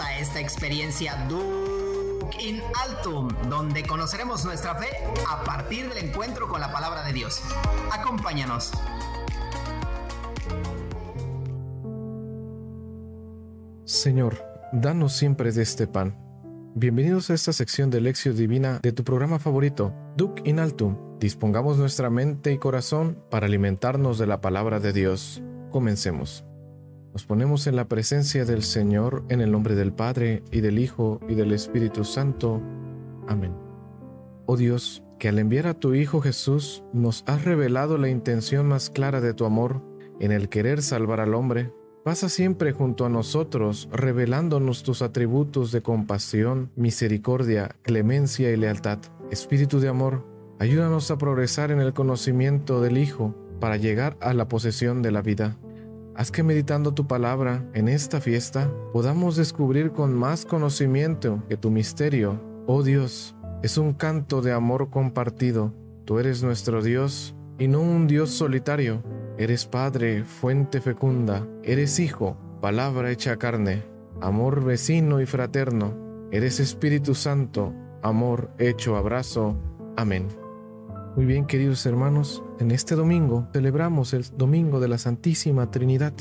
A 0.00 0.18
esta 0.18 0.40
experiencia 0.40 1.14
Duc 1.28 2.34
in 2.40 2.60
Altum, 2.82 3.28
donde 3.48 3.84
conoceremos 3.84 4.44
nuestra 4.44 4.74
fe 4.74 4.88
a 5.30 5.44
partir 5.44 5.88
del 5.88 6.08
encuentro 6.08 6.48
con 6.48 6.60
la 6.60 6.72
palabra 6.72 7.04
de 7.04 7.12
Dios. 7.12 7.40
Acompáñanos. 7.92 8.72
Señor, 13.84 14.42
danos 14.72 15.12
siempre 15.12 15.52
de 15.52 15.62
este 15.62 15.86
pan. 15.86 16.18
Bienvenidos 16.74 17.30
a 17.30 17.34
esta 17.34 17.52
sección 17.52 17.90
de 17.90 18.00
Lección 18.00 18.34
Divina 18.36 18.80
de 18.82 18.92
tu 18.92 19.04
programa 19.04 19.38
favorito, 19.38 19.94
Duc 20.16 20.40
in 20.44 20.58
Altum. 20.58 21.18
Dispongamos 21.20 21.78
nuestra 21.78 22.10
mente 22.10 22.52
y 22.52 22.58
corazón 22.58 23.22
para 23.30 23.46
alimentarnos 23.46 24.18
de 24.18 24.26
la 24.26 24.40
palabra 24.40 24.80
de 24.80 24.92
Dios. 24.92 25.40
Comencemos. 25.70 26.44
Nos 27.14 27.26
ponemos 27.26 27.68
en 27.68 27.76
la 27.76 27.86
presencia 27.86 28.44
del 28.44 28.64
Señor 28.64 29.22
en 29.28 29.40
el 29.40 29.52
nombre 29.52 29.76
del 29.76 29.92
Padre 29.92 30.42
y 30.50 30.62
del 30.62 30.80
Hijo 30.80 31.20
y 31.28 31.36
del 31.36 31.52
Espíritu 31.52 32.02
Santo. 32.02 32.60
Amén. 33.28 33.54
Oh 34.46 34.56
Dios, 34.56 35.04
que 35.20 35.28
al 35.28 35.38
enviar 35.38 35.68
a 35.68 35.74
tu 35.74 35.94
Hijo 35.94 36.20
Jesús 36.20 36.82
nos 36.92 37.22
has 37.28 37.44
revelado 37.44 37.98
la 37.98 38.08
intención 38.08 38.66
más 38.66 38.90
clara 38.90 39.20
de 39.20 39.32
tu 39.32 39.44
amor 39.44 39.80
en 40.18 40.32
el 40.32 40.48
querer 40.48 40.82
salvar 40.82 41.20
al 41.20 41.34
hombre, 41.34 41.72
pasa 42.02 42.28
siempre 42.28 42.72
junto 42.72 43.06
a 43.06 43.10
nosotros 43.10 43.88
revelándonos 43.92 44.82
tus 44.82 45.00
atributos 45.00 45.70
de 45.70 45.82
compasión, 45.82 46.72
misericordia, 46.74 47.76
clemencia 47.82 48.50
y 48.50 48.56
lealtad. 48.56 48.98
Espíritu 49.30 49.78
de 49.78 49.86
amor, 49.86 50.26
ayúdanos 50.58 51.12
a 51.12 51.18
progresar 51.18 51.70
en 51.70 51.80
el 51.80 51.94
conocimiento 51.94 52.80
del 52.80 52.98
Hijo 52.98 53.36
para 53.60 53.76
llegar 53.76 54.16
a 54.20 54.34
la 54.34 54.48
posesión 54.48 55.00
de 55.00 55.12
la 55.12 55.22
vida. 55.22 55.56
Haz 56.16 56.30
que 56.30 56.42
meditando 56.42 56.94
tu 56.94 57.06
palabra 57.06 57.68
en 57.74 57.88
esta 57.88 58.20
fiesta 58.20 58.72
podamos 58.92 59.36
descubrir 59.36 59.90
con 59.90 60.14
más 60.14 60.44
conocimiento 60.44 61.42
que 61.48 61.56
tu 61.56 61.70
misterio, 61.70 62.40
oh 62.66 62.84
Dios, 62.84 63.34
es 63.64 63.78
un 63.78 63.94
canto 63.94 64.40
de 64.42 64.52
amor 64.52 64.90
compartido. 64.90 65.74
Tú 66.04 66.18
eres 66.18 66.42
nuestro 66.42 66.82
Dios 66.82 67.34
y 67.58 67.66
no 67.66 67.80
un 67.80 68.06
Dios 68.06 68.30
solitario. 68.30 69.02
Eres 69.38 69.66
Padre, 69.66 70.22
fuente 70.22 70.80
fecunda. 70.80 71.48
Eres 71.62 71.98
Hijo, 71.98 72.36
palabra 72.60 73.10
hecha 73.10 73.36
carne. 73.36 73.82
Amor 74.20 74.62
vecino 74.62 75.20
y 75.20 75.26
fraterno. 75.26 76.28
Eres 76.30 76.60
Espíritu 76.60 77.14
Santo, 77.14 77.72
amor 78.02 78.50
hecho 78.58 78.96
abrazo. 78.96 79.56
Amén. 79.96 80.28
Muy 81.16 81.26
bien, 81.26 81.46
queridos 81.46 81.86
hermanos, 81.86 82.42
en 82.58 82.72
este 82.72 82.96
domingo 82.96 83.46
celebramos 83.52 84.12
el 84.14 84.24
Domingo 84.36 84.80
de 84.80 84.88
la 84.88 84.98
Santísima 84.98 85.70
Trinidad. 85.70 86.12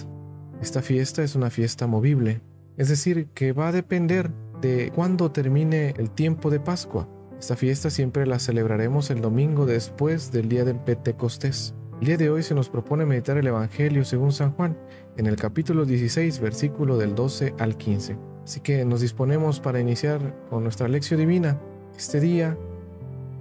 Esta 0.62 0.84
fiesta 0.84 1.24
es 1.24 1.34
una 1.34 1.50
fiesta 1.50 1.88
movible, 1.88 2.42
es 2.78 2.90
decir, 2.90 3.30
que 3.34 3.54
va 3.54 3.70
a 3.70 3.72
depender 3.72 4.30
de 4.62 4.92
cuándo 4.94 5.32
termine 5.32 5.96
el 5.98 6.12
tiempo 6.12 6.52
de 6.52 6.60
Pascua. 6.60 7.10
Esta 7.40 7.56
fiesta 7.56 7.90
siempre 7.90 8.28
la 8.28 8.38
celebraremos 8.38 9.10
el 9.10 9.20
domingo 9.20 9.66
después 9.66 10.32
del 10.32 10.48
día 10.48 10.64
del 10.64 10.78
Pentecostés. 10.78 11.74
El 12.00 12.06
día 12.06 12.18
de 12.18 12.30
hoy 12.30 12.44
se 12.44 12.54
nos 12.54 12.70
propone 12.70 13.08
meditar 13.08 13.40
el 13.40 13.48
Evangelio 13.48 14.06
según 14.06 14.32
San 14.32 14.52
Juan, 14.52 14.78
en 15.18 15.26
el 15.26 15.38
capítulo 15.38 15.86
16, 15.86 16.40
versículo 16.40 17.00
del 17.00 17.16
12 17.16 17.56
al 17.58 17.78
15. 17.78 18.16
Así 18.44 18.60
que 18.60 18.86
nos 18.86 19.02
disponemos 19.02 19.60
para 19.60 19.80
iniciar 19.80 20.46
con 20.52 20.62
nuestra 20.62 20.88
lección 20.88 21.20
divina 21.20 21.60
este 21.98 22.20
día 22.20 22.56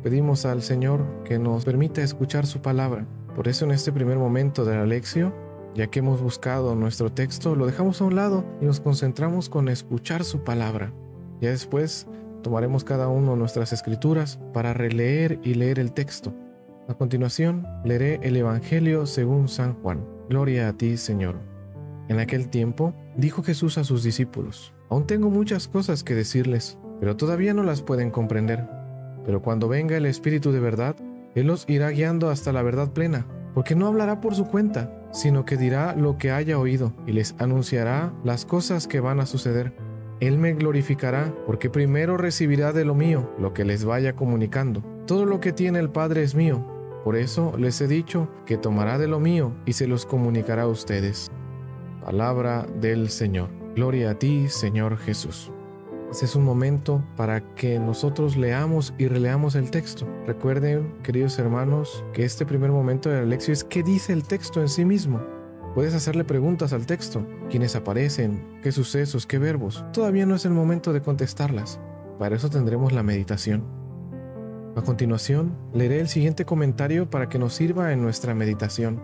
Pedimos 0.03 0.45
al 0.47 0.63
Señor 0.63 1.07
que 1.25 1.39
nos 1.39 1.65
permita 1.65 2.03
escuchar 2.03 2.45
su 2.47 2.61
palabra. 2.61 3.07
Por 3.37 3.47
eso 3.47 3.65
en 3.65 3.71
este 3.71 3.93
primer 3.93 4.19
momento 4.19 4.65
de 4.65 4.75
la 4.75 4.85
lección, 4.85 5.33
ya 5.75 5.87
que 5.87 6.01
hemos 6.01 6.21
buscado 6.21 6.75
nuestro 6.75 7.13
texto, 7.13 7.55
lo 7.55 7.67
dejamos 7.67 8.01
a 8.01 8.05
un 8.05 8.17
lado 8.17 8.45
y 8.61 8.65
nos 8.65 8.81
concentramos 8.81 9.49
con 9.49 9.69
escuchar 9.69 10.25
su 10.25 10.43
palabra. 10.43 10.93
Ya 11.41 11.51
después 11.51 12.09
tomaremos 12.43 12.83
cada 12.83 13.09
uno 13.09 13.37
nuestras 13.37 13.73
escrituras 13.73 14.41
para 14.53 14.75
releer 14.75 15.39
y 15.45 15.55
leer 15.55 15.79
el 15.79 15.93
texto. 15.93 16.35
A 16.89 16.95
continuación, 16.95 17.65
leeré 17.85 18.19
el 18.23 18.37
Evangelio 18.37 19.07
según 19.07 19.49
San 19.49 19.75
Juan. 19.83 20.05
Gloria 20.29 20.69
a 20.69 20.73
ti, 20.73 20.97
Señor. 20.97 21.37
En 22.09 22.19
aquel 22.19 22.49
tiempo, 22.49 22.93
dijo 23.17 23.45
Jesús 23.45 23.79
a 23.79 23.85
sus 23.85 24.03
discípulos, 24.03 24.75
Aún 24.91 25.07
tengo 25.07 25.31
muchas 25.31 25.69
cosas 25.69 26.03
que 26.03 26.15
decirles, 26.15 26.77
pero 26.99 27.17
todavía 27.17 27.55
no 27.55 27.63
las 27.63 27.83
pueden 27.83 28.11
comprender. 28.11 28.82
Pero 29.25 29.43
cuando 29.43 29.69
venga 29.69 29.97
el 29.97 30.07
Espíritu 30.07 30.53
de 30.53 30.61
verdad, 30.61 30.97
Él 31.35 31.47
los 31.47 31.69
irá 31.69 31.91
guiando 31.91 32.31
hasta 32.31 32.53
la 32.53 32.63
verdad 32.63 32.93
plena, 32.93 33.27
porque 33.55 33.75
no 33.75 33.87
hablará 33.87 34.21
por 34.21 34.35
su 34.35 34.47
cuenta, 34.47 34.93
sino 35.13 35.45
que 35.45 35.57
dirá 35.57 35.95
lo 35.95 36.19
que 36.19 36.31
haya 36.31 36.59
oído 36.59 36.93
y 37.07 37.13
les 37.13 37.35
anunciará 37.39 38.13
las 38.25 38.45
cosas 38.45 38.87
que 38.87 39.01
van 39.01 39.21
a 39.21 39.27
suceder. 39.27 39.73
Él 40.21 40.39
me 40.39 40.53
glorificará, 40.55 41.35
porque 41.47 41.69
primero 41.69 42.17
recibirá 42.17 42.73
de 42.73 42.85
lo 42.85 42.95
mío 42.95 43.31
lo 43.39 43.53
que 43.55 43.65
les 43.65 43.85
vaya 43.85 44.15
comunicando. 44.15 44.83
Todo 45.07 45.27
lo 45.27 45.41
que 45.41 45.53
tiene 45.53 45.81
el 45.81 45.91
Padre 45.91 46.23
es 46.23 46.35
mío, 46.35 46.65
por 47.05 47.17
eso 47.17 47.55
les 47.59 47.81
he 47.81 47.89
dicho 47.89 48.29
que 48.47 48.57
tomará 48.57 48.99
de 48.99 49.09
lo 49.09 49.19
mío 49.19 49.53
y 49.67 49.73
se 49.73 49.89
los 49.89 50.07
comunicará 50.07 50.63
a 50.63 50.69
ustedes. 50.69 51.31
Palabra 52.05 52.67
del 52.81 53.11
Señor. 53.11 53.49
Gloria 53.75 54.11
a 54.11 54.19
ti, 54.19 54.49
Señor 54.49 54.99
Jesús. 54.99 55.51
Este 56.13 56.27
es 56.27 56.37
un 56.37 56.45
momento 56.45 57.03
para 57.17 57.41
que 57.55 57.79
nosotros 57.79 58.37
leamos 58.37 58.93
y 58.99 59.09
releamos 59.09 59.55
el 59.55 59.71
texto. 59.71 60.07
Recuerden, 60.27 60.93
queridos 61.03 61.39
hermanos, 61.39 62.05
que 62.13 62.23
este 62.23 62.45
primer 62.45 62.71
momento 62.71 63.09
de 63.09 63.21
la 63.21 63.27
lección 63.27 63.55
es 63.55 63.65
qué 63.65 63.83
dice 63.83 64.13
el 64.13 64.23
texto 64.23 64.61
en 64.61 64.69
sí 64.69 64.85
mismo. 64.85 65.23
Puedes 65.75 65.95
hacerle 65.95 66.25
preguntas 66.25 66.75
al 66.75 66.85
texto, 66.85 67.27
quiénes 67.49 67.77
aparecen, 67.77 68.61
qué 68.63 68.73
sucesos, 68.73 69.27
qué 69.27 69.39
verbos. 69.39 69.87
Todavía 69.95 70.27
no 70.27 70.35
es 70.35 70.45
el 70.45 70.53
momento 70.53 70.93
de 70.93 71.01
contestarlas. 71.01 71.81
Para 72.19 72.37
eso 72.37 72.51
tendremos 72.51 72.93
la 72.93 73.03
meditación. 73.03 73.65
A 74.77 74.83
continuación, 74.83 75.57
leeré 75.73 75.99
el 75.99 76.09
siguiente 76.09 76.45
comentario 76.45 77.09
para 77.09 77.31
que 77.31 77.39
nos 77.39 77.55
sirva 77.55 77.91
en 77.91 78.03
nuestra 78.03 78.35
meditación. 78.35 79.01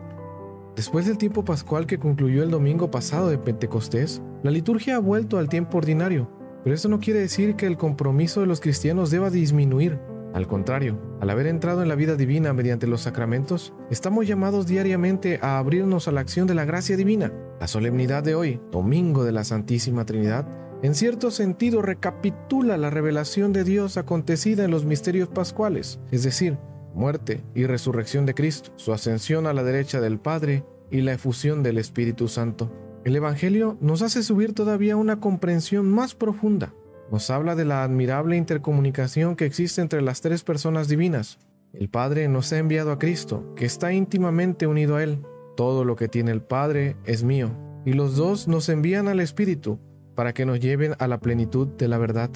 Después 0.77 1.07
del 1.07 1.17
tiempo 1.17 1.43
pascual 1.43 1.87
que 1.87 1.99
concluyó 1.99 2.43
el 2.43 2.51
domingo 2.51 2.91
pasado 2.91 3.31
de 3.31 3.39
Pentecostés, 3.39 4.21
la 4.43 4.51
liturgia 4.51 4.97
ha 4.97 5.01
vuelto 5.01 5.39
al 5.39 5.49
tiempo 5.49 5.79
ordinario 5.79 6.37
pero 6.69 6.77
eso 6.77 6.91
no 6.91 7.01
quiere 7.01 7.21
decir 7.21 7.57
que 7.57 7.65
el 7.65 7.79
compromiso 7.79 8.43
de 8.43 8.47
los 8.47 8.61
cristianos 8.61 9.11
deba 9.11 9.31
disminuir. 9.31 9.99
Al 10.35 10.47
contrario, 10.47 11.01
al 11.19 11.31
haber 11.31 11.47
entrado 11.47 11.81
en 11.83 11.89
la 11.89 11.95
vida 11.95 12.15
divina 12.15 12.53
mediante 12.53 12.87
los 12.87 13.01
sacramentos, 13.01 13.73
estamos 13.91 14.27
llamados 14.27 14.67
diariamente 14.67 15.39
a 15.41 15.57
abrirnos 15.57 16.09
a 16.09 16.13
la 16.13 16.21
acción 16.21 16.47
de 16.47 16.53
la 16.53 16.67
gracia 16.67 16.99
divina. 16.99 17.33
La 17.59 17.69
solemnidad 17.69 18.23
de 18.23 18.35
hoy, 18.35 18.61
Domingo 18.71 19.25
de 19.25 19.33
la 19.33 19.45
Santísima 19.45 20.05
Trinidad, 20.05 20.47
en 20.83 20.95
cierto 20.95 21.31
sentido 21.31 21.81
recapitula 21.81 22.77
la 22.77 22.91
revelación 22.91 23.55
de 23.55 23.65
Dios 23.65 23.97
acontecida 23.97 24.67
en 24.67 24.71
los 24.71 24.85
misterios 24.85 25.31
pascuales, 25.31 26.01
es 26.11 26.23
decir, 26.23 26.59
muerte 26.93 27.41
y 27.55 27.65
resurrección 27.65 28.27
de 28.27 28.35
Cristo, 28.35 28.73
su 28.77 28.93
ascensión 28.93 29.47
a 29.47 29.55
la 29.55 29.63
derecha 29.63 30.03
del 30.03 30.19
Padre 30.19 30.67
y 30.91 31.01
la 31.01 31.15
efusión 31.15 31.63
del 31.63 31.79
Espíritu 31.79 32.29
Santo. 32.29 32.71
El 33.09 33.17
Evangelio 33.17 33.79
nos 33.81 34.03
hace 34.03 34.23
subir 34.23 34.53
todavía 34.53 34.95
una 34.95 35.19
comprensión 35.19 35.91
más 35.91 36.15
profunda. 36.15 36.75
Nos 37.11 37.31
habla 37.31 37.55
de 37.55 37.65
la 37.65 37.83
admirable 37.83 38.37
intercomunicación 38.37 39.35
que 39.35 39.47
existe 39.47 39.81
entre 39.81 40.03
las 40.03 40.21
tres 40.21 40.45
personas 40.45 40.89
divinas. 40.89 41.39
El 41.73 41.89
Padre 41.89 42.29
nos 42.29 42.53
ha 42.53 42.59
enviado 42.59 42.93
a 42.93 42.99
Cristo, 42.99 43.55
que 43.57 43.65
está 43.65 43.95
íntimamente 43.95 44.67
unido 44.67 44.97
a 44.97 45.03
Él. 45.03 45.23
Todo 45.57 45.87
lo 45.87 45.97
que 45.97 46.09
tiene 46.09 46.33
el 46.33 46.43
Padre 46.43 46.99
es 47.07 47.25
mío. 47.25 47.51
Y 47.87 47.95
los 47.95 48.15
dos 48.15 48.47
nos 48.47 48.69
envían 48.69 49.09
al 49.09 49.21
Espíritu 49.21 49.79
para 50.15 50.35
que 50.35 50.45
nos 50.45 50.61
lleven 50.61 50.95
a 50.99 51.09
la 51.09 51.19
plenitud 51.19 51.67
de 51.67 51.89
la 51.89 51.97
verdad. 51.97 52.29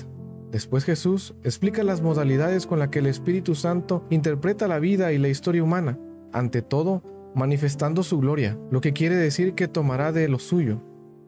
Después 0.51 0.85
Jesús 0.85 1.35
explica 1.43 1.83
las 1.83 2.01
modalidades 2.01 2.67
con 2.67 2.79
las 2.79 2.89
que 2.89 3.01
el 3.01 3.09
Espíritu 3.09 3.55
Santo 3.55 4.07
interpreta 4.09 4.69
la 4.69 4.79
vida 4.79 5.13
y 5.13 5.19
la 5.19 5.29
historia 5.29 5.63
humana. 5.63 5.99
Ante 6.33 6.63
todo, 6.63 7.03
manifestando 7.35 8.03
su 8.03 8.19
gloria, 8.19 8.59
lo 8.71 8.81
que 8.81 8.93
quiere 8.93 9.17
decir 9.17 9.55
que 9.55 9.69
tomará 9.69 10.13
de 10.13 10.29
lo 10.29 10.39
suyo, 10.39 10.83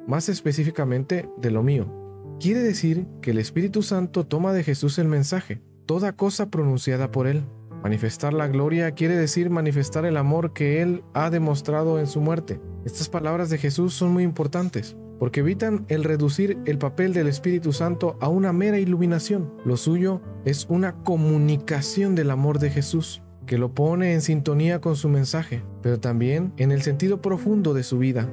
más 0.07 0.29
específicamente 0.29 1.29
de 1.39 1.51
lo 1.51 1.63
mío. 1.63 1.93
Quiere 2.41 2.61
decir 2.61 3.07
que 3.23 3.31
el 3.31 3.39
Espíritu 3.39 3.83
Santo 3.83 4.27
toma 4.27 4.53
de 4.53 4.65
Jesús 4.65 4.99
el 4.99 5.09
mensaje, 5.09 5.63
toda 5.87 6.17
cosa 6.17 6.51
pronunciada 6.51 7.11
por 7.11 7.27
él. 7.27 7.45
Manifestar 7.83 8.33
la 8.33 8.49
gloria 8.49 8.93
quiere 8.93 9.15
decir 9.15 9.51
manifestar 9.51 10.05
el 10.05 10.17
amor 10.17 10.53
que 10.53 10.83
él 10.83 11.05
ha 11.13 11.31
demostrado 11.31 11.99
en 11.99 12.07
su 12.07 12.21
muerte. 12.21 12.61
Estas 12.85 13.09
palabras 13.09 13.51
de 13.51 13.59
Jesús 13.59 13.95
son 13.95 14.13
muy 14.13 14.25
importantes 14.25 14.97
porque 15.19 15.41
evitan 15.41 15.87
el 15.89 16.05
reducir 16.05 16.59
el 16.67 16.79
papel 16.79 17.13
del 17.15 17.29
Espíritu 17.29 17.73
Santo 17.73 18.19
a 18.21 18.29
una 18.29 18.53
mera 18.53 18.79
iluminación. 18.79 19.55
Lo 19.65 19.77
suyo 19.77 20.21
es 20.45 20.67
una 20.69 20.97
comunicación 21.03 22.15
del 22.15 22.31
amor 22.31 22.59
de 22.59 22.71
Jesús 22.71 23.23
que 23.47 23.59
lo 23.59 23.75
pone 23.75 24.15
en 24.15 24.21
sintonía 24.21 24.81
con 24.81 24.97
su 24.97 25.09
mensaje, 25.09 25.63
pero 25.83 26.01
también 26.01 26.53
en 26.57 26.73
el 26.73 26.83
sentido 26.83 27.21
profundo 27.21 27.75
de 27.75 27.83
su 27.83 27.99
vida, 27.99 28.31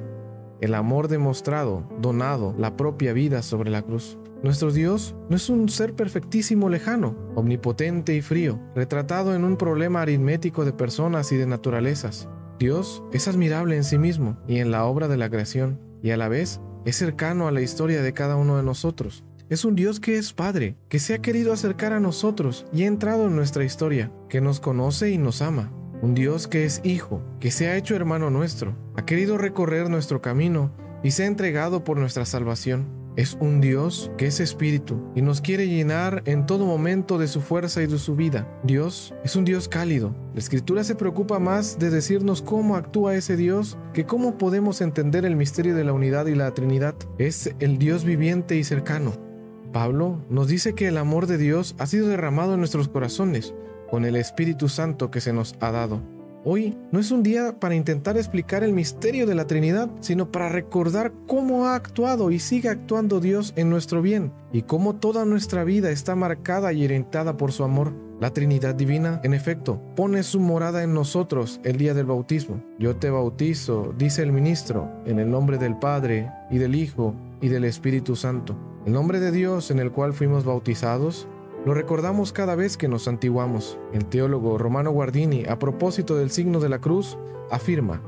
el 0.60 0.74
amor 0.74 1.08
demostrado, 1.08 1.88
donado, 2.00 2.54
la 2.58 2.76
propia 2.76 3.12
vida 3.12 3.42
sobre 3.42 3.70
la 3.70 3.82
cruz. 3.82 4.18
Nuestro 4.42 4.72
Dios 4.72 5.14
no 5.28 5.36
es 5.36 5.48
un 5.48 5.68
ser 5.68 5.94
perfectísimo 5.94 6.68
lejano, 6.68 7.16
omnipotente 7.34 8.14
y 8.14 8.22
frío, 8.22 8.60
retratado 8.74 9.34
en 9.34 9.44
un 9.44 9.56
problema 9.56 10.02
aritmético 10.02 10.64
de 10.64 10.72
personas 10.72 11.30
y 11.32 11.36
de 11.36 11.46
naturalezas. 11.46 12.28
Dios 12.58 13.02
es 13.12 13.28
admirable 13.28 13.76
en 13.76 13.84
sí 13.84 13.98
mismo 13.98 14.36
y 14.46 14.58
en 14.58 14.70
la 14.70 14.84
obra 14.84 15.08
de 15.08 15.16
la 15.16 15.30
creación, 15.30 15.80
y 16.02 16.10
a 16.10 16.16
la 16.16 16.28
vez 16.28 16.60
es 16.84 16.96
cercano 16.96 17.46
a 17.46 17.52
la 17.52 17.60
historia 17.60 18.02
de 18.02 18.12
cada 18.12 18.36
uno 18.36 18.56
de 18.56 18.62
nosotros. 18.62 19.24
Es 19.52 19.66
un 19.66 19.76
Dios 19.76 20.00
que 20.00 20.16
es 20.16 20.32
Padre, 20.32 20.78
que 20.88 20.98
se 20.98 21.12
ha 21.12 21.18
querido 21.18 21.52
acercar 21.52 21.92
a 21.92 22.00
nosotros 22.00 22.64
y 22.72 22.84
ha 22.84 22.86
entrado 22.86 23.26
en 23.26 23.36
nuestra 23.36 23.64
historia, 23.64 24.10
que 24.30 24.40
nos 24.40 24.60
conoce 24.60 25.10
y 25.10 25.18
nos 25.18 25.42
ama. 25.42 25.70
Un 26.00 26.14
Dios 26.14 26.48
que 26.48 26.64
es 26.64 26.80
Hijo, 26.84 27.22
que 27.38 27.50
se 27.50 27.68
ha 27.68 27.76
hecho 27.76 27.94
hermano 27.94 28.30
nuestro, 28.30 28.74
ha 28.96 29.04
querido 29.04 29.36
recorrer 29.36 29.90
nuestro 29.90 30.22
camino 30.22 30.74
y 31.02 31.10
se 31.10 31.24
ha 31.24 31.26
entregado 31.26 31.84
por 31.84 31.98
nuestra 31.98 32.24
salvación. 32.24 32.88
Es 33.14 33.36
un 33.40 33.60
Dios 33.60 34.10
que 34.16 34.26
es 34.26 34.40
espíritu 34.40 35.12
y 35.14 35.20
nos 35.20 35.42
quiere 35.42 35.68
llenar 35.68 36.22
en 36.24 36.46
todo 36.46 36.64
momento 36.64 37.18
de 37.18 37.28
su 37.28 37.42
fuerza 37.42 37.82
y 37.82 37.86
de 37.86 37.98
su 37.98 38.16
vida. 38.16 38.48
Dios 38.64 39.12
es 39.22 39.36
un 39.36 39.44
Dios 39.44 39.68
cálido. 39.68 40.16
La 40.32 40.40
escritura 40.40 40.82
se 40.82 40.94
preocupa 40.94 41.38
más 41.40 41.78
de 41.78 41.90
decirnos 41.90 42.40
cómo 42.40 42.74
actúa 42.74 43.16
ese 43.16 43.36
Dios 43.36 43.76
que 43.92 44.06
cómo 44.06 44.38
podemos 44.38 44.80
entender 44.80 45.26
el 45.26 45.36
misterio 45.36 45.74
de 45.74 45.84
la 45.84 45.92
unidad 45.92 46.24
y 46.24 46.36
la 46.36 46.54
Trinidad. 46.54 46.94
Es 47.18 47.54
el 47.60 47.76
Dios 47.76 48.06
viviente 48.06 48.56
y 48.56 48.64
cercano. 48.64 49.30
Pablo 49.72 50.20
nos 50.28 50.48
dice 50.48 50.74
que 50.74 50.88
el 50.88 50.98
amor 50.98 51.26
de 51.26 51.38
Dios 51.38 51.74
ha 51.78 51.86
sido 51.86 52.08
derramado 52.08 52.54
en 52.54 52.60
nuestros 52.60 52.88
corazones 52.88 53.54
con 53.90 54.04
el 54.04 54.16
Espíritu 54.16 54.68
Santo 54.68 55.10
que 55.10 55.20
se 55.20 55.32
nos 55.32 55.54
ha 55.60 55.70
dado. 55.70 56.00
Hoy 56.44 56.76
no 56.90 56.98
es 56.98 57.12
un 57.12 57.22
día 57.22 57.60
para 57.60 57.76
intentar 57.76 58.16
explicar 58.16 58.64
el 58.64 58.72
misterio 58.72 59.26
de 59.26 59.36
la 59.36 59.46
Trinidad, 59.46 59.88
sino 60.00 60.32
para 60.32 60.48
recordar 60.48 61.12
cómo 61.28 61.66
ha 61.66 61.76
actuado 61.76 62.32
y 62.32 62.40
sigue 62.40 62.68
actuando 62.68 63.20
Dios 63.20 63.52
en 63.54 63.70
nuestro 63.70 64.02
bien 64.02 64.32
y 64.52 64.62
cómo 64.62 64.96
toda 64.96 65.24
nuestra 65.24 65.62
vida 65.62 65.90
está 65.90 66.16
marcada 66.16 66.72
y 66.72 66.84
orientada 66.84 67.36
por 67.36 67.52
su 67.52 67.62
amor. 67.62 67.92
La 68.18 68.32
Trinidad 68.32 68.74
Divina, 68.74 69.20
en 69.22 69.34
efecto, 69.34 69.80
pone 69.94 70.24
su 70.24 70.40
morada 70.40 70.82
en 70.82 70.94
nosotros 70.94 71.60
el 71.62 71.76
día 71.76 71.94
del 71.94 72.06
bautismo. 72.06 72.62
Yo 72.78 72.96
te 72.96 73.10
bautizo, 73.10 73.94
dice 73.96 74.22
el 74.22 74.32
ministro, 74.32 74.90
en 75.06 75.20
el 75.20 75.30
nombre 75.30 75.58
del 75.58 75.78
Padre 75.78 76.30
y 76.50 76.58
del 76.58 76.74
Hijo 76.74 77.14
y 77.40 77.48
del 77.48 77.64
Espíritu 77.64 78.16
Santo. 78.16 78.71
El 78.84 78.92
nombre 78.92 79.20
de 79.20 79.30
Dios 79.30 79.70
en 79.70 79.78
el 79.78 79.92
cual 79.92 80.12
fuimos 80.12 80.44
bautizados 80.44 81.28
lo 81.64 81.74
recordamos 81.74 82.32
cada 82.32 82.56
vez 82.56 82.76
que 82.76 82.88
nos 82.88 83.04
santiguamos. 83.04 83.78
El 83.92 84.06
teólogo 84.06 84.58
Romano 84.58 84.90
Guardini, 84.90 85.44
a 85.44 85.60
propósito 85.60 86.16
del 86.16 86.32
signo 86.32 86.58
de 86.58 86.68
la 86.68 86.80
cruz, 86.80 87.16
afirma, 87.52 88.02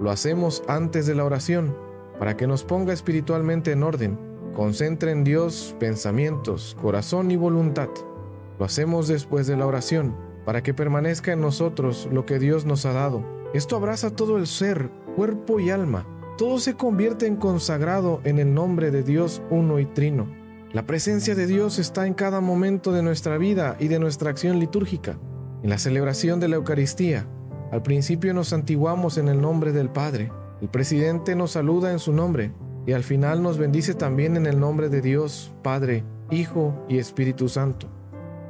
lo 0.00 0.10
hacemos 0.10 0.62
antes 0.66 1.04
de 1.06 1.14
la 1.14 1.24
oración, 1.24 1.76
para 2.18 2.38
que 2.38 2.46
nos 2.46 2.64
ponga 2.64 2.94
espiritualmente 2.94 3.72
en 3.72 3.82
orden, 3.82 4.18
concentre 4.54 5.10
en 5.10 5.24
Dios 5.24 5.76
pensamientos, 5.78 6.74
corazón 6.80 7.30
y 7.30 7.36
voluntad. 7.36 7.90
Lo 8.58 8.64
hacemos 8.64 9.08
después 9.08 9.46
de 9.46 9.58
la 9.58 9.66
oración, 9.66 10.16
para 10.46 10.62
que 10.62 10.72
permanezca 10.72 11.32
en 11.32 11.42
nosotros 11.42 12.08
lo 12.10 12.24
que 12.24 12.38
Dios 12.38 12.64
nos 12.64 12.86
ha 12.86 12.94
dado. 12.94 13.22
Esto 13.52 13.76
abraza 13.76 14.16
todo 14.16 14.38
el 14.38 14.46
ser, 14.46 14.90
cuerpo 15.16 15.60
y 15.60 15.68
alma. 15.68 16.06
Todo 16.36 16.58
se 16.58 16.74
convierte 16.74 17.26
en 17.26 17.36
consagrado 17.36 18.20
en 18.24 18.38
el 18.38 18.52
nombre 18.52 18.90
de 18.90 19.02
Dios 19.02 19.40
uno 19.48 19.78
y 19.78 19.86
trino. 19.86 20.28
La 20.70 20.84
presencia 20.84 21.34
de 21.34 21.46
Dios 21.46 21.78
está 21.78 22.06
en 22.06 22.12
cada 22.12 22.42
momento 22.42 22.92
de 22.92 23.02
nuestra 23.02 23.38
vida 23.38 23.78
y 23.80 23.88
de 23.88 23.98
nuestra 23.98 24.28
acción 24.28 24.58
litúrgica. 24.58 25.18
En 25.62 25.70
la 25.70 25.78
celebración 25.78 26.38
de 26.38 26.48
la 26.48 26.56
Eucaristía, 26.56 27.26
al 27.72 27.82
principio 27.82 28.34
nos 28.34 28.48
santiguamos 28.48 29.16
en 29.16 29.28
el 29.28 29.40
nombre 29.40 29.72
del 29.72 29.88
Padre. 29.88 30.30
El 30.60 30.68
presidente 30.68 31.34
nos 31.36 31.52
saluda 31.52 31.90
en 31.90 31.98
su 31.98 32.12
nombre 32.12 32.52
y 32.86 32.92
al 32.92 33.02
final 33.02 33.42
nos 33.42 33.56
bendice 33.56 33.94
también 33.94 34.36
en 34.36 34.44
el 34.44 34.60
nombre 34.60 34.90
de 34.90 35.00
Dios, 35.00 35.54
Padre, 35.62 36.04
Hijo 36.30 36.84
y 36.86 36.98
Espíritu 36.98 37.48
Santo. 37.48 37.88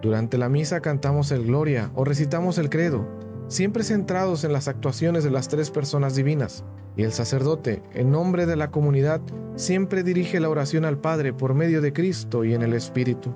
Durante 0.02 0.38
la 0.38 0.48
misa 0.48 0.80
cantamos 0.80 1.30
el 1.30 1.46
Gloria 1.46 1.92
o 1.94 2.04
recitamos 2.04 2.58
el 2.58 2.68
Credo, 2.68 3.06
siempre 3.48 3.84
centrados 3.84 4.44
en 4.44 4.52
las 4.52 4.68
actuaciones 4.68 5.24
de 5.24 5.30
las 5.30 5.48
tres 5.48 5.70
personas 5.70 6.14
divinas. 6.14 6.64
Y 6.96 7.02
el 7.02 7.12
sacerdote, 7.12 7.82
en 7.92 8.10
nombre 8.10 8.46
de 8.46 8.56
la 8.56 8.70
comunidad, 8.70 9.20
siempre 9.54 10.02
dirige 10.02 10.40
la 10.40 10.48
oración 10.48 10.84
al 10.84 10.98
Padre 10.98 11.32
por 11.32 11.54
medio 11.54 11.80
de 11.80 11.92
Cristo 11.92 12.44
y 12.44 12.54
en 12.54 12.62
el 12.62 12.72
Espíritu. 12.72 13.34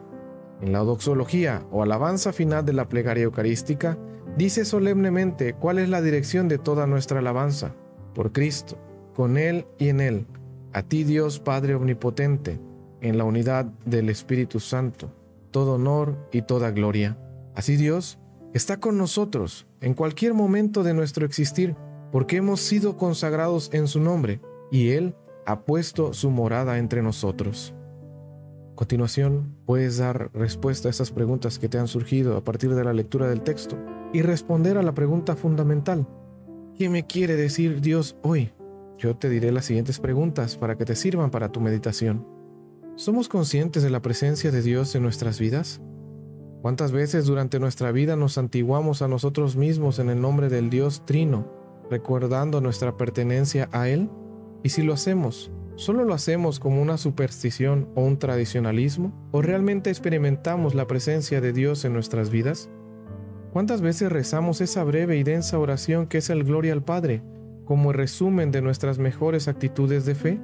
En 0.62 0.72
la 0.72 0.80
doxología 0.80 1.66
o 1.70 1.82
alabanza 1.82 2.32
final 2.32 2.64
de 2.64 2.72
la 2.72 2.88
plegaria 2.88 3.24
eucarística, 3.24 3.98
dice 4.36 4.64
solemnemente 4.64 5.54
cuál 5.54 5.78
es 5.78 5.88
la 5.88 6.02
dirección 6.02 6.48
de 6.48 6.58
toda 6.58 6.86
nuestra 6.86 7.18
alabanza. 7.18 7.74
Por 8.14 8.32
Cristo, 8.32 8.78
con 9.14 9.36
Él 9.36 9.66
y 9.78 9.88
en 9.88 10.00
Él, 10.00 10.26
a 10.72 10.82
ti 10.82 11.04
Dios 11.04 11.38
Padre 11.40 11.74
Omnipotente, 11.74 12.60
en 13.00 13.18
la 13.18 13.24
unidad 13.24 13.66
del 13.84 14.08
Espíritu 14.08 14.60
Santo, 14.60 15.12
todo 15.50 15.74
honor 15.74 16.16
y 16.32 16.42
toda 16.42 16.70
gloria. 16.70 17.18
Así 17.54 17.76
Dios 17.76 18.18
está 18.52 18.80
con 18.80 18.98
nosotros 18.98 19.66
en 19.80 19.94
cualquier 19.94 20.34
momento 20.34 20.82
de 20.82 20.94
nuestro 20.94 21.24
existir 21.26 21.76
porque 22.12 22.36
hemos 22.36 22.60
sido 22.60 22.96
consagrados 22.96 23.70
en 23.72 23.86
su 23.86 24.00
nombre, 24.00 24.40
y 24.70 24.90
Él 24.90 25.14
ha 25.46 25.64
puesto 25.64 26.12
su 26.12 26.30
morada 26.30 26.78
entre 26.78 27.02
nosotros. 27.02 27.74
A 28.72 28.74
continuación, 28.74 29.56
puedes 29.66 29.98
dar 29.98 30.30
respuesta 30.32 30.88
a 30.88 30.90
esas 30.90 31.10
preguntas 31.12 31.58
que 31.58 31.68
te 31.68 31.78
han 31.78 31.88
surgido 31.88 32.36
a 32.36 32.44
partir 32.44 32.74
de 32.74 32.84
la 32.84 32.92
lectura 32.92 33.28
del 33.28 33.42
texto 33.42 33.76
y 34.12 34.22
responder 34.22 34.78
a 34.78 34.82
la 34.82 34.94
pregunta 34.94 35.36
fundamental. 35.36 36.08
¿Qué 36.76 36.88
me 36.88 37.06
quiere 37.06 37.36
decir 37.36 37.80
Dios 37.80 38.16
hoy? 38.22 38.52
Yo 38.98 39.16
te 39.16 39.28
diré 39.28 39.52
las 39.52 39.66
siguientes 39.66 39.98
preguntas 39.98 40.56
para 40.56 40.76
que 40.76 40.84
te 40.84 40.96
sirvan 40.96 41.30
para 41.30 41.52
tu 41.52 41.60
meditación. 41.60 42.26
¿Somos 42.96 43.28
conscientes 43.28 43.82
de 43.82 43.90
la 43.90 44.02
presencia 44.02 44.50
de 44.50 44.62
Dios 44.62 44.94
en 44.94 45.02
nuestras 45.02 45.38
vidas? 45.38 45.80
¿Cuántas 46.62 46.92
veces 46.92 47.24
durante 47.24 47.58
nuestra 47.58 47.90
vida 47.90 48.16
nos 48.16 48.34
santiguamos 48.34 49.00
a 49.00 49.08
nosotros 49.08 49.56
mismos 49.56 49.98
en 49.98 50.10
el 50.10 50.20
nombre 50.20 50.50
del 50.50 50.68
Dios 50.68 51.06
Trino 51.06 51.50
recordando 51.90 52.60
nuestra 52.60 52.98
pertenencia 52.98 53.70
a 53.72 53.88
Él? 53.88 54.10
Y 54.62 54.68
si 54.68 54.82
lo 54.82 54.92
hacemos, 54.92 55.50
¿solo 55.76 56.04
lo 56.04 56.12
hacemos 56.12 56.60
como 56.60 56.82
una 56.82 56.98
superstición 56.98 57.88
o 57.94 58.02
un 58.02 58.18
tradicionalismo? 58.18 59.12
¿O 59.30 59.40
realmente 59.40 59.88
experimentamos 59.88 60.74
la 60.74 60.86
presencia 60.86 61.40
de 61.40 61.54
Dios 61.54 61.86
en 61.86 61.94
nuestras 61.94 62.28
vidas? 62.28 62.68
¿Cuántas 63.54 63.80
veces 63.80 64.12
rezamos 64.12 64.60
esa 64.60 64.84
breve 64.84 65.16
y 65.16 65.22
densa 65.22 65.58
oración 65.58 66.06
que 66.08 66.18
es 66.18 66.28
el 66.28 66.44
Gloria 66.44 66.74
al 66.74 66.84
Padre, 66.84 67.22
como 67.64 67.94
resumen 67.94 68.50
de 68.50 68.60
nuestras 68.60 68.98
mejores 68.98 69.48
actitudes 69.48 70.04
de 70.04 70.14
fe? 70.14 70.40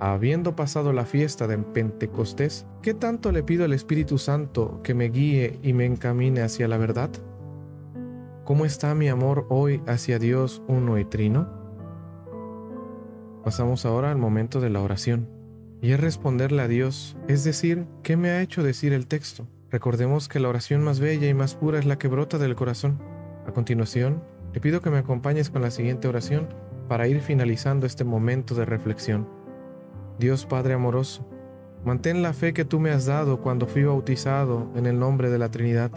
Habiendo 0.00 0.56
pasado 0.56 0.92
la 0.92 1.06
fiesta 1.06 1.46
de 1.46 1.58
Pentecostés, 1.58 2.66
¿qué 2.82 2.94
tanto 2.94 3.32
le 3.32 3.42
pido 3.42 3.64
al 3.64 3.72
Espíritu 3.72 4.18
Santo 4.18 4.80
que 4.82 4.92
me 4.92 5.08
guíe 5.08 5.58
y 5.62 5.72
me 5.72 5.86
encamine 5.86 6.42
hacia 6.42 6.68
la 6.68 6.78
verdad? 6.78 7.10
¿Cómo 8.44 8.64
está 8.66 8.94
mi 8.94 9.08
amor 9.08 9.46
hoy 9.48 9.80
hacia 9.86 10.18
Dios 10.18 10.62
uno 10.66 10.98
y 10.98 11.04
trino? 11.04 11.48
Pasamos 13.44 13.86
ahora 13.86 14.10
al 14.10 14.18
momento 14.18 14.60
de 14.60 14.70
la 14.70 14.82
oración, 14.82 15.28
y 15.80 15.92
es 15.92 16.00
responderle 16.00 16.62
a 16.62 16.68
Dios, 16.68 17.16
es 17.28 17.44
decir, 17.44 17.86
¿qué 18.02 18.16
me 18.16 18.30
ha 18.30 18.42
hecho 18.42 18.62
decir 18.62 18.92
el 18.92 19.06
texto? 19.06 19.46
Recordemos 19.70 20.28
que 20.28 20.40
la 20.40 20.48
oración 20.48 20.82
más 20.82 20.98
bella 20.98 21.28
y 21.28 21.34
más 21.34 21.54
pura 21.54 21.78
es 21.78 21.84
la 21.84 21.98
que 21.98 22.08
brota 22.08 22.38
del 22.38 22.54
corazón. 22.54 23.00
A 23.46 23.52
continuación, 23.52 24.22
te 24.52 24.60
pido 24.60 24.80
que 24.80 24.90
me 24.90 24.98
acompañes 24.98 25.50
con 25.50 25.62
la 25.62 25.70
siguiente 25.70 26.08
oración 26.08 26.48
para 26.88 27.08
ir 27.08 27.20
finalizando 27.20 27.86
este 27.86 28.04
momento 28.04 28.54
de 28.54 28.64
reflexión. 28.64 29.43
Dios 30.18 30.46
Padre 30.46 30.74
amoroso, 30.74 31.26
mantén 31.84 32.22
la 32.22 32.32
fe 32.32 32.52
que 32.52 32.64
tú 32.64 32.80
me 32.80 32.90
has 32.90 33.06
dado 33.06 33.40
cuando 33.40 33.66
fui 33.66 33.84
bautizado 33.84 34.70
en 34.74 34.86
el 34.86 34.98
nombre 34.98 35.30
de 35.30 35.38
la 35.38 35.50
Trinidad 35.50 35.90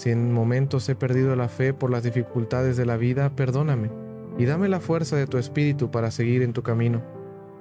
si 0.00 0.08
en 0.08 0.32
momentos 0.32 0.88
he 0.88 0.94
perdido 0.94 1.36
la 1.36 1.50
fe 1.50 1.74
por 1.74 1.90
las 1.90 2.02
dificultades 2.02 2.78
de 2.78 2.86
la 2.86 2.96
vida, 2.96 3.36
perdóname 3.36 3.90
y 4.38 4.46
dame 4.46 4.66
la 4.70 4.80
fuerza 4.80 5.14
de 5.16 5.26
tu 5.26 5.36
espíritu 5.36 5.90
para 5.90 6.10
seguir 6.10 6.40
en 6.40 6.54
tu 6.54 6.62
camino. 6.62 7.02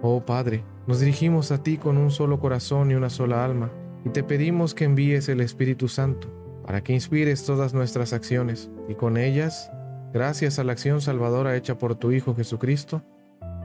Oh 0.02 0.26
Padre, 0.26 0.64
nos 0.88 1.02
dirigimos 1.02 1.52
a 1.52 1.62
ti 1.62 1.78
con 1.78 1.98
un 1.98 2.12
solo 2.12 2.40
corazón 2.40 2.92
y 2.92 2.96
una 2.96 3.10
sola 3.10 3.44
alma, 3.44 3.70
y 4.06 4.12
te 4.12 4.24
pedimos 4.24 4.74
que 4.74 4.86
envíes 4.86 5.28
el 5.28 5.42
Espíritu 5.42 5.90
Santo, 5.90 6.30
para 6.66 6.82
que 6.82 6.94
inspires 6.94 7.44
todas 7.44 7.74
nuestras 7.74 8.14
acciones, 8.14 8.72
y 8.88 8.96
con 8.96 9.18
ellas, 9.18 9.70
gracias 10.14 10.60
a 10.60 10.64
la 10.64 10.72
acción 10.72 11.02
salvadora 11.02 11.58
hecha 11.58 11.78
por 11.78 11.96
tu 11.96 12.14
Hijo 12.14 12.36
Jesucristo, 12.36 13.04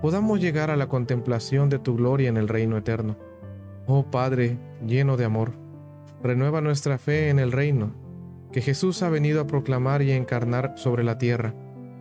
podamos 0.05 0.39
llegar 0.39 0.71
a 0.71 0.77
la 0.77 0.87
contemplación 0.87 1.71
de 1.71 1.79
tu 1.79 1.97
gloria 1.97 2.29
en 2.29 2.37
el 2.37 2.47
reino 2.47 2.77
eterno. 2.77 3.17
Oh 3.87 4.11
Padre, 4.11 4.59
lleno 4.87 5.17
de 5.17 5.25
amor, 5.25 5.53
renueva 6.23 6.61
nuestra 6.61 6.99
fe 6.99 7.31
en 7.31 7.39
el 7.39 7.53
reino 7.53 7.95
que 8.53 8.61
Jesús 8.61 9.03
ha 9.03 9.09
venido 9.09 9.41
a 9.41 9.47
proclamar 9.47 10.03
y 10.03 10.13
encarnar 10.13 10.75
sobre 10.77 11.05
la 11.05 11.17
tierra. 11.17 11.55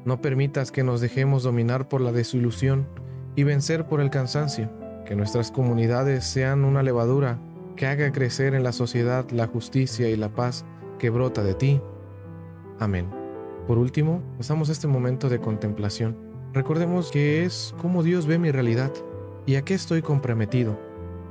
No 0.03 0.19
permitas 0.19 0.69
que 0.69 0.83
nos 0.83 0.99
dejemos 0.99 1.43
dominar 1.43 1.87
por 1.87 2.01
la 2.01 2.11
desilusión 2.11 2.89
y 3.37 3.43
vencer 3.43 3.87
por 3.87 4.01
el 4.01 4.09
cansancio. 4.09 4.69
Que 5.05 5.15
nuestras 5.15 5.49
comunidades 5.49 6.25
sean 6.25 6.65
una 6.65 6.83
levadura 6.83 7.39
que 7.77 7.87
haga 7.87 8.11
crecer 8.11 8.53
en 8.53 8.63
la 8.63 8.73
sociedad 8.73 9.29
la 9.29 9.47
justicia 9.47 10.09
y 10.09 10.17
la 10.17 10.27
paz 10.27 10.65
que 10.99 11.09
brota 11.09 11.41
de 11.41 11.53
ti. 11.53 11.79
Amén. 12.79 13.09
Por 13.65 13.77
último, 13.77 14.21
pasamos 14.35 14.67
este 14.67 14.87
momento 14.87 15.29
de 15.29 15.39
contemplación. 15.39 16.22
Recordemos 16.53 17.09
que 17.09 17.43
es 17.45 17.73
cómo 17.81 18.03
Dios 18.03 18.27
ve 18.27 18.37
mi 18.37 18.51
realidad 18.51 18.91
y 19.47 19.55
a 19.55 19.65
qué 19.65 19.73
estoy 19.73 20.03
comprometido. 20.03 20.79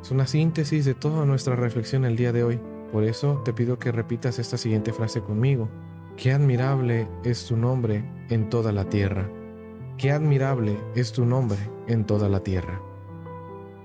Es 0.03 0.11
una 0.11 0.27
síntesis 0.27 0.85
de 0.85 0.95
toda 0.95 1.25
nuestra 1.25 1.55
reflexión 1.55 2.05
el 2.05 2.17
día 2.17 2.33
de 2.33 2.43
hoy. 2.43 2.61
Por 2.91 3.05
eso 3.05 3.41
te 3.45 3.53
pido 3.53 3.79
que 3.79 3.93
repitas 3.93 4.41
esta 4.41 4.59
siguiente 4.59 4.93
frase 4.93 5.21
conmigo. 5.21 5.69
Qué 6.17 6.33
admirable 6.33 7.09
es 7.23 7.47
tu 7.47 7.57
nombre 7.57 8.05
en 8.31 8.51
toda 8.51 8.73
la 8.73 8.89
tierra. 8.89 9.31
Qué 9.97 10.11
admirable 10.11 10.77
es 10.97 11.13
tu 11.13 11.25
nombre 11.25 11.59
en 11.87 12.05
toda 12.05 12.29
la 12.29 12.41
tierra. 12.41 12.83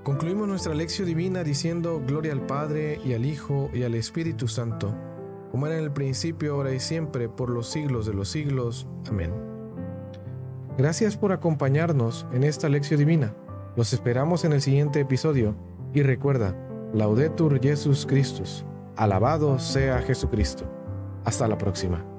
Concluimos 0.04 0.48
nuestra 0.48 0.74
lección 0.74 1.06
divina 1.06 1.44
diciendo 1.44 2.02
Gloria 2.06 2.32
al 2.32 2.48
Padre 2.48 3.00
y 3.06 3.14
al 3.14 3.26
Hijo 3.26 3.70
y 3.74 3.84
al 3.84 3.94
Espíritu 3.94 4.48
Santo, 4.48 4.96
como 5.52 5.68
era 5.68 5.78
en 5.78 5.84
el 5.84 5.92
principio, 5.92 6.56
ahora 6.56 6.74
y 6.74 6.80
siempre, 6.80 7.30
por 7.30 7.52
los 7.52 7.68
siglos 7.68 8.08
de 8.08 8.14
los 8.16 8.30
siglos. 8.30 8.88
Amén. 9.08 9.57
Gracias 10.78 11.18
por 11.18 11.32
acompañarnos 11.32 12.28
en 12.32 12.44
esta 12.44 12.70
lección 12.70 13.00
divina. 13.00 13.34
Los 13.76 13.94
esperamos 13.94 14.46
en 14.46 14.54
el 14.54 14.62
siguiente 14.62 15.00
episodio 15.00 15.56
y 15.92 16.04
recuerda, 16.04 16.56
Laudetur 16.94 17.60
Jesus 17.60 18.06
Christus. 18.06 18.64
Alabado 18.96 19.58
sea 19.58 20.00
Jesucristo. 20.04 20.66
Hasta 21.26 21.48
la 21.48 21.58
próxima. 21.58 22.17